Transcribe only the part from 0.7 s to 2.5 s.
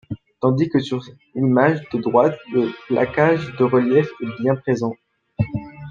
sur l'image de droite,